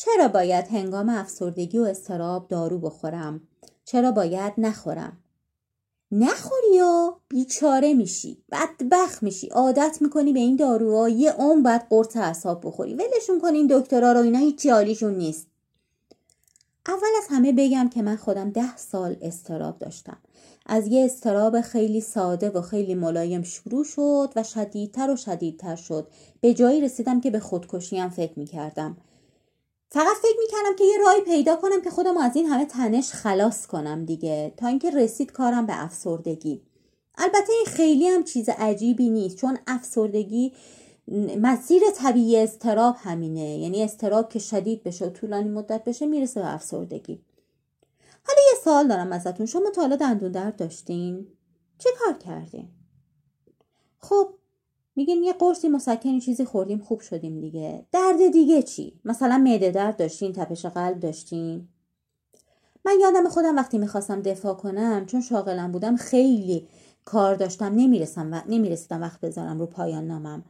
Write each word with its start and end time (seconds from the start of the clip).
چرا 0.00 0.28
باید 0.28 0.68
هنگام 0.68 1.08
افسردگی 1.08 1.78
و 1.78 1.82
استراب 1.82 2.48
دارو 2.48 2.78
بخورم؟ 2.78 3.40
چرا 3.84 4.10
باید 4.12 4.52
نخورم؟ 4.58 5.16
نخوری 6.12 6.74
یا 6.74 7.16
بیچاره 7.28 7.94
میشی 7.94 8.38
بدبخ 8.52 9.22
میشی 9.22 9.46
عادت 9.46 9.98
می‌کنی 10.00 10.32
به 10.32 10.40
این 10.40 10.56
داروها 10.56 11.08
یه 11.08 11.32
عمر 11.32 11.62
باید 11.62 11.82
قرص 11.90 12.16
اعصاب 12.16 12.66
بخوری. 12.66 12.94
ولشون 12.94 13.40
کن 13.40 13.54
این 13.54 13.66
دکترا 13.70 14.12
رو 14.12 14.20
اینا 14.20 14.38
هیچی 14.38 14.70
حالیشون 14.70 15.14
نیست. 15.14 15.46
اول 16.86 17.08
از 17.18 17.26
همه 17.30 17.52
بگم 17.52 17.88
که 17.88 18.02
من 18.02 18.16
خودم 18.16 18.50
ده 18.50 18.76
سال 18.76 19.16
استراب 19.22 19.78
داشتم. 19.78 20.18
از 20.66 20.86
یه 20.86 21.04
استراب 21.04 21.60
خیلی 21.60 22.00
ساده 22.00 22.50
و 22.50 22.60
خیلی 22.60 22.94
ملایم 22.94 23.42
شروع 23.42 23.84
شد 23.84 24.32
و 24.36 24.42
شدیدتر 24.42 25.10
و 25.10 25.16
شدیدتر 25.16 25.76
شد. 25.76 26.08
به 26.40 26.54
جایی 26.54 26.80
رسیدم 26.80 27.20
که 27.20 27.30
به 27.30 27.40
خودکشی 27.40 27.98
هم 27.98 28.10
فکر 28.10 28.38
می‌کردم. 28.38 28.96
فقط 29.90 30.16
فکر 30.16 30.38
می‌کردم 30.38 30.76
که 30.78 30.84
یه 30.84 30.98
راهی 30.98 31.20
پیدا 31.20 31.56
کنم 31.56 31.82
که 31.82 31.90
خودم 31.90 32.16
از 32.16 32.36
این 32.36 32.46
همه 32.46 32.64
تنش 32.64 33.12
خلاص 33.12 33.66
کنم 33.66 34.04
دیگه 34.04 34.54
تا 34.56 34.66
اینکه 34.66 34.90
رسید 34.90 35.32
کارم 35.32 35.66
به 35.66 35.84
افسردگی. 35.84 36.62
البته 37.18 37.52
این 37.52 37.64
خیلی 37.66 38.08
هم 38.08 38.24
چیز 38.24 38.48
عجیبی 38.48 39.10
نیست 39.10 39.36
چون 39.36 39.58
افسردگی 39.66 40.52
مسیر 41.40 41.82
طبیعی 41.96 42.36
استراب 42.36 42.96
همینه. 42.98 43.58
یعنی 43.58 43.82
استراب 43.82 44.28
که 44.28 44.38
شدید 44.38 44.82
بشه 44.82 45.06
و 45.06 45.10
طولانی 45.10 45.48
مدت 45.48 45.84
بشه 45.84 46.06
می‌رسه 46.06 46.40
به 46.40 46.54
افسردگی. 46.54 47.22
حالا 48.26 48.40
یه 48.52 48.60
سوال 48.64 48.88
دارم 48.88 49.12
ازتون. 49.12 49.46
شما 49.46 49.70
تا 49.70 49.82
حالا 49.82 49.96
دندون 49.96 50.32
درد 50.32 50.56
داشتین؟ 50.56 51.26
چه 51.78 51.90
کار 51.98 52.12
کردین؟ 52.12 52.68
خب 53.98 54.37
میگین 54.98 55.22
یه 55.22 55.32
قرصی 55.32 55.68
مسکنی 55.68 56.20
چیزی 56.20 56.44
خوردیم 56.44 56.78
خوب 56.78 57.00
شدیم 57.00 57.40
دیگه. 57.40 57.86
درد 57.92 58.32
دیگه 58.32 58.62
چی؟ 58.62 59.00
مثلا 59.04 59.38
معده 59.38 59.70
درد 59.70 59.96
داشتین 59.96 60.32
تپش 60.32 60.66
قلب 60.66 61.00
داشتین. 61.00 61.68
من 62.84 62.92
یادم 63.00 63.28
خودم 63.28 63.56
وقتی 63.56 63.78
می‌خواستم 63.78 64.22
دفاع 64.22 64.54
کنم 64.54 65.06
چون 65.06 65.20
شاغلم 65.20 65.72
بودم 65.72 65.96
خیلی 65.96 66.68
کار 67.04 67.34
داشتم. 67.34 67.74
نمی‌رسم 67.74 68.32
و 68.32 68.40
نمی‌رسیدم 68.48 69.02
وقت 69.02 69.20
بذارم 69.20 69.58
رو 69.58 69.66
پایان 69.66 70.06
نامم. 70.06 70.44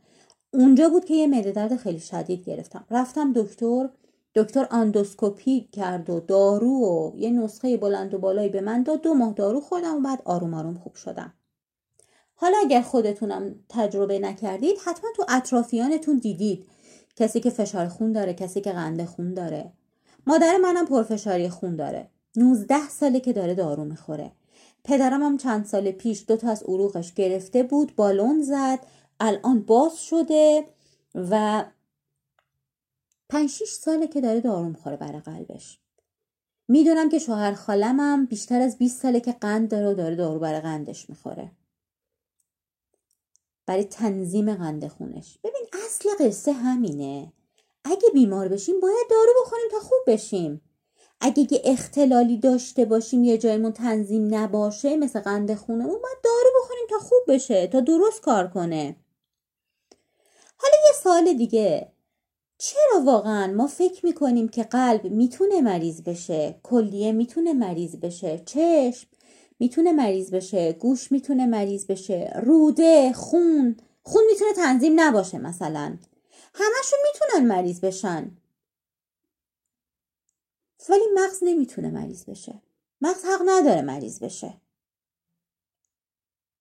اونجا 0.55 0.89
بود 0.89 1.05
که 1.05 1.15
یه 1.15 1.27
معده 1.27 1.53
درد 1.53 1.77
خیلی 1.77 2.01
شدید 2.01 2.45
گرفتم. 2.45 2.85
رفتم 2.91 3.33
دکتر 3.33 3.89
دکتر 4.35 4.67
آندوسکوپی 4.71 5.69
کرد 5.73 6.11
و 6.11 6.21
دارو 6.21 6.71
و 6.71 7.13
یه 7.17 7.31
نسخه 7.31 7.77
بلند 7.77 8.15
و 8.15 8.19
بالایی 8.19 8.49
به 8.49 8.61
من 8.61 8.83
داد. 8.83 9.01
دو 9.01 9.15
ماه 9.15 9.33
دارو 9.33 9.61
خوردم 9.61 9.97
و 9.97 10.01
بعد 10.01 10.23
آروم 10.25 10.55
آروم 10.55 10.75
خوب 10.75 10.95
شدم. 10.95 11.33
حالا 12.41 12.57
اگر 12.65 12.83
خودتونم 12.83 13.55
تجربه 13.69 14.19
نکردید 14.19 14.79
حتما 14.85 15.11
تو 15.17 15.25
اطرافیانتون 15.29 16.17
دیدید. 16.17 16.67
کسی 17.17 17.41
که 17.41 17.51
فشار 17.51 17.89
خون 17.89 18.13
داره 18.13 18.35
کسی 18.35 18.61
که 18.61 18.73
قند 18.73 19.05
خون 19.05 19.35
داره. 19.35 19.73
مادر 20.27 20.57
منم 20.57 20.87
پرفشاری 20.87 21.49
خون 21.49 21.77
داره. 21.77 22.11
19 22.37 22.89
ساله 22.89 23.21
که 23.21 23.33
داره 23.33 23.55
دارو 23.55 23.85
می‌خوره. 23.85 24.33
پدرم 24.85 25.23
هم 25.23 25.37
چند 25.37 25.65
سال 25.65 25.91
پیش 25.91 26.25
دو 26.29 26.37
تا 26.37 26.51
از 26.51 26.63
عروقش 26.63 27.15
گرفته 27.15 27.63
بود 27.63 27.97
بالون 27.97 28.43
زد 28.43 28.79
الان 29.21 29.63
باز 29.63 29.97
شده 29.97 30.65
و 31.15 31.65
پنج 33.29 33.51
شیش 33.51 33.71
ساله 33.71 34.07
که 34.07 34.21
داره 34.21 34.41
دارو 34.41 34.69
می‌خوره 34.69 34.97
برای 34.97 35.21
قلبش. 35.21 35.79
می‌دونم 36.69 37.09
که 37.09 37.19
شوهر 37.19 37.53
خالمم 37.53 38.27
بیشتر 38.27 38.61
از 38.61 38.79
20 38.79 39.03
ساله 39.03 39.21
که 39.21 39.33
قند 39.33 39.71
داره 39.71 39.91
و 39.91 39.95
داره 39.95 40.17
دارو 40.17 40.39
برای 40.39 40.61
قندش 40.61 41.11
می‌خوره. 41.11 41.51
برای 43.69 43.85
تنظیم 43.85 44.55
قند 44.55 44.89
خونش. 44.89 45.39
ببین 45.45 45.67
اصل 45.87 46.09
قصه 46.21 46.53
همینه. 46.53 47.33
اگه 47.85 48.09
بیمار 48.15 48.49
بشیم 48.49 48.81
باید 48.81 49.07
دارو 49.11 49.33
بخوریم 49.43 49.69
تا 49.71 49.79
خوب 49.81 49.99
بشیم. 50.07 50.61
اگه 51.21 51.47
یه 51.53 51.61
اختلالی 51.65 52.37
داشته 52.37 52.85
باشیم 52.85 53.25
یه 53.25 53.39
جایمون 53.39 53.73
تنظیم 53.73 54.35
نباشه 54.35 54.97
مثل 54.97 55.21
قند 55.21 55.55
خونمون 55.55 56.03
باید 56.03 56.19
دارو 56.25 56.51
بخوریم 56.63 56.87
تا 56.91 56.99
خوب 56.99 57.19
بشه 57.29 57.67
تا 57.67 57.81
درست 57.81 58.21
کار 58.21 58.49
کنه. 58.49 58.97
حالا 60.57 60.75
یه 60.87 60.95
سال 61.03 61.33
دیگه. 61.33 61.93
چرا 62.59 63.03
واقعا 63.05 63.53
ما 63.53 63.67
فکر 63.67 64.07
می‌کنیم 64.07 64.49
که 64.49 64.63
قلب 64.63 65.05
می‌تونه 65.05 65.61
مریض 65.61 66.03
بشه؟ 66.03 66.61
کلیه 66.63 67.13
می‌تونه 67.13 67.53
مریض 67.53 67.97
بشه؟ 67.97 68.43
چشم؟ 68.47 69.09
می‌تونه 69.59 69.93
مریض 69.93 70.31
بشه 70.31 70.73
گوش 70.73 71.13
می‌تونه 71.13 71.47
مریض 71.47 71.87
بشه 71.87 72.33
روده 72.43 73.13
خون. 73.13 73.77
خون 74.03 74.23
می‌تونه 74.31 74.53
تنظیم 74.53 75.01
نباشه 75.01 75.39
مثلا. 75.39 75.97
همشون 76.55 76.99
می‌تونن 77.03 77.47
مریض 77.47 77.81
بشن. 77.81 78.31
ولی 80.89 81.05
مغز 81.15 81.39
نمی‌تونه 81.43 81.91
مریض 81.91 82.25
بشه. 82.25 82.63
مغز 83.01 83.25
حق 83.25 83.43
نداره 83.47 83.83
مریض 83.83 84.19
بشه. 84.19 84.55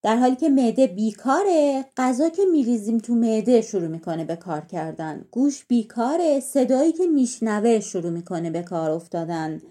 در 0.04 0.16
حالی 0.16 0.36
که 0.36 0.50
معده 0.50 0.88
بیکاره 0.88 1.86
غذا 1.98 2.30
که 2.30 2.46
میریزیم 2.46 2.98
تو 2.98 3.16
معده 3.16 3.62
شروع 3.62 3.88
می‌کنه 3.88 4.26
به 4.26 4.36
کار 4.36 4.62
کردن. 4.62 5.26
گوش 5.32 5.66
بیکاره 5.66 6.40
صدایی 6.40 6.92
که 6.92 7.06
میشنوه 7.06 7.80
شروع 7.80 8.10
می‌کنه 8.10 8.50
به 8.50 8.62
کار 8.62 8.92
افتادن. 8.92 9.62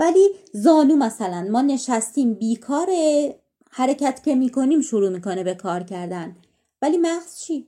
ولی 0.00 0.30
زانو 0.52 0.96
مثلا 0.96 1.42
ما 1.50 1.62
نشستیم 1.62 2.34
بیکاره 2.34 3.34
حرکت 3.70 4.22
که 4.24 4.34
می‌کنیم 4.34 4.80
شروع 4.80 5.08
می‌کنه 5.08 5.44
به 5.44 5.54
کار 5.54 5.82
کردن. 5.82 6.36
ولی 6.82 6.98
مغز 6.98 7.38
چی؟ 7.38 7.66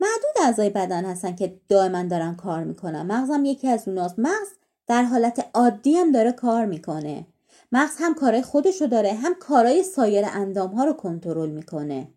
معدود 0.00 0.46
اعضای 0.46 0.70
بدن 0.70 1.04
هستن 1.04 1.36
که 1.36 1.60
دائما 1.68 2.02
دارن 2.02 2.34
کار 2.34 2.64
می‌کنن. 2.64 3.02
مغزم 3.02 3.44
یکی 3.44 3.68
از 3.68 3.88
اوناست. 3.88 4.18
مغز 4.18 4.48
در 4.86 5.02
حالت 5.02 5.50
عادی 5.54 5.96
هم 5.96 6.12
داره 6.12 6.32
کار 6.32 6.66
می‌کنه. 6.66 7.26
مغز 7.72 7.96
هم 7.98 8.14
کارهای 8.14 8.42
خودشو 8.42 8.86
داره 8.86 9.12
هم 9.14 9.34
کارهای 9.34 9.82
سایر 9.82 10.24
اندام 10.28 10.70
ها 10.70 10.84
رو 10.84 10.92
کنترل 10.92 11.50
می‌کنه. 11.50 12.08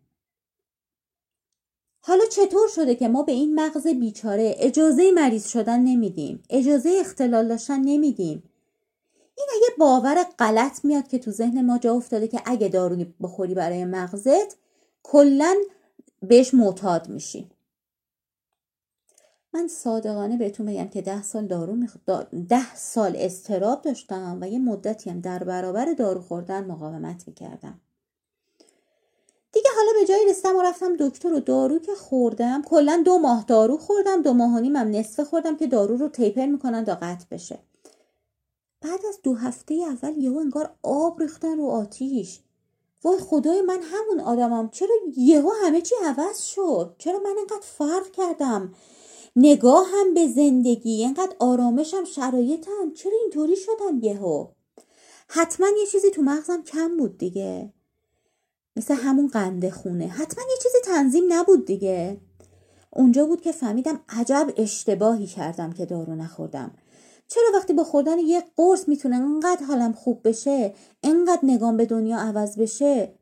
حالا 2.01 2.25
چطور 2.31 2.67
شده 2.75 2.95
که 2.95 3.07
ما 3.07 3.23
به 3.23 3.31
این 3.31 3.59
مغز 3.59 3.87
بیچاره 3.87 4.55
اجازه 4.57 5.11
مریض 5.11 5.47
شدن 5.47 5.79
نمیدیم؟ 5.79 6.43
اجازه 6.49 6.97
اختلال 6.99 7.47
داشتن 7.47 7.81
نمیدیم. 7.81 8.43
این 9.37 9.47
یه 9.61 9.75
باور 9.77 10.23
غلط 10.23 10.85
میاد 10.85 11.07
که 11.07 11.19
تو 11.19 11.31
ذهن 11.31 11.65
ما 11.65 11.77
جا 11.77 11.93
افتاده 11.93 12.27
که 12.27 12.41
اگه 12.45 12.67
دارو 12.67 13.05
بخوری 13.21 13.53
برای 13.53 13.85
مغزت 13.85 14.57
کلا 15.03 15.55
بهش 16.21 16.53
معتاد 16.53 17.09
میشی. 17.09 17.49
من 19.53 19.67
صادقانه 19.67 20.37
بهتون 20.37 20.65
بگم 20.65 20.87
که 20.87 21.01
ده 21.01 21.23
سال 21.23 21.47
دارو 21.47 21.75
میخ... 21.75 21.97
ده 22.49 22.75
سال 22.75 23.15
استراب 23.15 23.81
داشتم 23.81 24.37
و 24.41 24.49
یه 24.49 24.59
مدتی 24.59 25.09
هم 25.09 25.19
در 25.19 25.43
برابر 25.43 25.93
دارو 25.93 26.21
خوردن 26.21 26.65
مقاومت 26.65 27.27
می‌کردم. 27.27 27.81
دیگه 29.51 29.69
حالا 29.75 29.91
به 29.99 30.07
جایی 30.07 30.29
رسیدم 30.29 30.55
و 30.55 30.61
رفتم 30.61 30.95
دکتر 30.99 31.33
و 31.33 31.39
دارو 31.39 31.79
که 31.79 31.95
خوردم 31.95 32.61
کلا 32.61 33.01
دو 33.05 33.17
ماه 33.17 33.43
دارو 33.47 33.77
خوردم 33.77 34.21
دو 34.21 34.33
ماه 34.33 34.55
و 34.55 34.59
نیم 34.59 34.75
هم 34.75 34.87
نصفه 34.87 35.23
خوردم 35.23 35.57
که 35.57 35.67
دارو 35.67 35.97
رو 35.97 36.09
تیپر 36.09 36.45
می‌کنن 36.45 36.85
تا 36.85 36.95
قطع 36.95 37.25
بشه. 37.31 37.59
بعد 38.85 39.05
از 39.05 39.19
دو 39.23 39.33
هفته 39.33 39.73
اول 39.73 40.17
یهو 40.17 40.37
انگار 40.37 40.75
آب 40.83 41.21
ریختن 41.21 41.57
رو 41.57 41.65
آتیش. 41.65 42.39
وای 43.03 43.19
خدای 43.19 43.61
من 43.61 43.79
همون 43.81 44.19
آدمم. 44.19 44.69
چرا 44.69 44.95
یهو 45.17 45.51
همه 45.63 45.81
چی 45.81 45.95
عوض 46.03 46.41
شد؟ 46.41 46.95
چرا 46.97 47.19
من 47.19 47.35
انقدر 47.39 47.67
فرق 47.77 48.11
کردم؟ 48.11 48.73
نگاه 49.35 49.85
هم 49.93 50.13
به 50.13 50.27
زندگی 50.27 51.05
انقدر 51.05 51.35
آرامشم 51.39 52.03
شرایطم. 52.03 52.93
چرا 52.95 53.13
اینطوری 53.21 53.55
شدم 53.55 53.99
یهو؟ 54.01 54.47
حتما 55.27 55.67
یه 55.79 55.85
چیزی 55.85 56.11
تو 56.11 56.21
مغزم 56.21 56.63
کم 56.63 56.97
بود 56.97 57.17
دیگه. 57.17 57.73
مثل 58.75 58.93
همون 58.93 59.27
قنده 59.27 59.71
خونه. 59.71 60.07
حتما 60.07 60.43
یه 60.49 60.57
چیزی 60.63 60.77
تنظیم 60.85 61.23
نبود 61.33 61.65
دیگه. 61.65 62.21
اونجا 62.91 63.25
بود 63.25 63.41
که 63.41 63.51
فهمیدم 63.51 63.99
عجب 64.09 64.53
اشتباهی 64.57 65.27
کردم 65.27 65.73
که 65.73 65.85
دارو 65.85 66.15
نخوردم. 66.15 66.71
چرا 67.27 67.43
وقتی 67.53 67.73
با 67.73 67.83
خوردن 67.83 68.19
یه 68.19 68.43
قرص 68.55 68.87
می‌تونه 68.87 69.15
انقدر 69.15 69.65
حالم 69.65 69.93
خوب 69.93 70.27
بشه 70.27 70.73
انقدر 71.03 71.39
نگام 71.43 71.77
به 71.77 71.85
دنیا 71.85 72.17
عوض 72.17 72.59
بشه؟ 72.59 73.15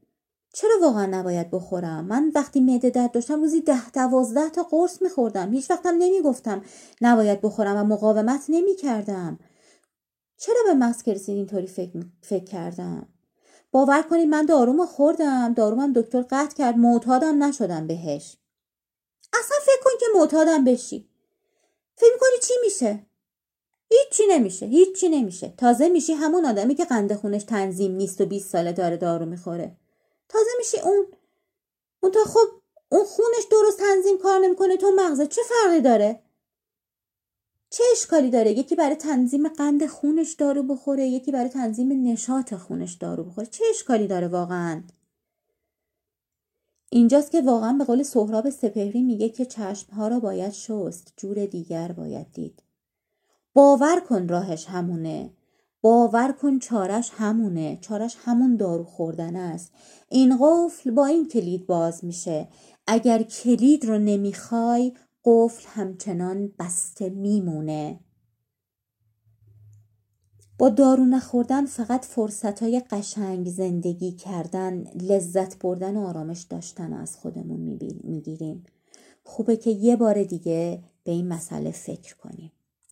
چرا 0.53 0.79
واقعا 0.81 1.05
نباید 1.05 1.51
بخورم؟ 1.51 2.05
من 2.05 2.31
وقتی 2.35 2.59
معده 2.59 2.89
درد 2.89 3.11
داشتم 3.11 3.41
روزی 3.41 3.61
ده 3.61 3.89
دوازده 3.89 4.50
تا 4.50 4.63
قرص 4.63 5.01
میخوردم. 5.01 5.51
هیچ 5.51 5.71
وقتم 5.71 5.95
نمی‌گفتم 6.00 6.61
نباید 7.01 7.41
بخورم 7.41 7.77
و 7.77 7.83
مقاومت 7.83 8.45
نمی‌کردم. 8.50 9.39
چرا 10.38 10.57
به 10.65 10.73
مغز 10.73 11.07
رسید 11.07 11.35
اینطوری 11.35 11.67
فکر, 11.67 12.06
فکر 12.21 12.44
کردم؟ 12.44 13.07
باور 13.71 14.01
کنید 14.01 14.27
من 14.27 14.45
دارومو 14.45 14.85
خوردم. 14.85 15.53
دارومم 15.53 15.94
دکتر 15.94 16.21
قطع 16.21 16.56
کرد 16.56 16.77
معتادم 16.77 17.44
نشدم 17.44 17.88
بهش. 17.88 18.38
اصلا 19.33 19.57
فکر 19.61 19.83
کن 19.83 19.91
که 19.99 20.06
معتادم 20.15 20.63
بشی. 20.63 21.09
فکر 21.95 22.17
کنی 22.19 22.39
چی 22.47 22.53
میشه؟ 22.63 23.06
هیچی 23.94 24.24
نمیشه 24.30 24.66
هیچی 24.66 25.10
نمیشه. 25.10 25.54
تازه 25.57 25.90
میشی 25.90 26.13
همون 26.13 26.45
آدمی 26.45 26.75
که 26.75 26.86
قند 26.86 27.13
خونش 27.13 27.44
تنظیم 27.44 27.92
نیست 27.92 28.22
و 28.22 28.25
20 28.25 28.50
ساله 28.50 28.72
داره 28.72 28.98
دارو 28.98 29.25
می‌خوره. 29.25 29.78
تازه 30.30 30.50
میشی 30.57 30.80
اون 30.80 31.07
اون 32.04 32.12
تا 32.12 32.24
خب 32.24 32.48
اون 32.90 33.06
خونش 33.06 33.44
درست 33.51 33.80
تنظیم 33.80 34.18
کار 34.18 34.40
نمی‌کنه 34.40 34.78
تو 34.78 34.92
مغزه 34.95 35.28
چه 35.28 35.42
فرقی 35.50 35.81
داره؟ 35.81 36.19
چه 37.69 37.84
اشکالی 37.92 38.30
داره؟ 38.30 38.51
یکی 38.51 38.75
برای 38.75 38.95
تنظیم 38.95 39.48
قند 39.48 39.86
خونش 39.86 40.34
دارو 40.34 40.63
بخوره 40.63 41.07
یکی 41.07 41.31
برای 41.31 41.50
تنظیم 41.50 42.07
نشاط 42.07 42.54
خونش 42.54 42.94
دارو 42.94 43.24
بخوره. 43.24 43.48
چه 43.48 43.63
اشکالی 43.69 44.07
داره 44.07 44.28
واقعا؟ 44.28 44.84
اینجاست 46.90 47.31
که 47.31 47.42
واقعا 47.42 47.74
به 47.74 47.84
قول 47.84 48.04
سهراب 48.04 48.50
سپهری 48.50 49.01
میگه 49.01 49.30
که 49.30 49.45
چشمها 49.45 50.07
را 50.07 50.19
باید 50.19 50.51
شست 50.51 51.13
جور 51.18 51.45
دیگر 51.45 51.92
باید 51.92 52.31
دید. 52.34 52.63
باور 53.53 54.00
کن 54.09 54.27
راهش 54.27 54.65
همونه. 54.65 55.33
باور 55.81 56.31
کن 56.31 56.59
چارش 56.59 57.11
همونه. 57.13 57.77
چارش 57.81 58.17
همون 58.19 58.55
دارو 58.55 58.83
خوردن 58.83 59.35
است. 59.35 59.71
این 60.09 60.38
قفل 60.41 60.91
با 60.91 61.05
این 61.05 61.27
کلید 61.27 61.67
باز 61.67 62.05
میشه. 62.05 62.47
اگر 62.88 63.23
کلید 63.23 63.85
رو 63.85 64.00
نمی‌خوای 64.00 64.94
قفل 65.25 65.63
همچنان 65.67 66.51
بسته 66.59 67.09
میمونه. 67.09 68.00
با 70.57 70.69
دارو 70.69 71.06
نخوردن 71.06 71.65
فقط 71.65 72.06
فرصت 72.06 72.63
های 72.63 72.79
قشنگ 72.79 73.49
زندگی 73.49 74.11
کردن 74.11 74.83
لذت 74.83 75.59
بردن 75.59 75.97
و 75.97 76.06
آرامش 76.07 76.41
داشتن 76.41 76.94
از 76.94 77.17
خودمون 77.17 77.59
می‌گیریم. 78.03 78.63
خوبه 79.23 79.57
که 79.57 79.69
یه 79.69 79.95
بار 79.95 80.23
دیگه 80.23 80.83
به 81.03 81.11
این 81.11 81.27
مسئله 81.27 81.71
فکر 81.71 82.15
کنیم. 82.15 82.51